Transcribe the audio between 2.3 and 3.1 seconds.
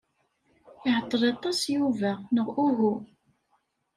neɣ uhu?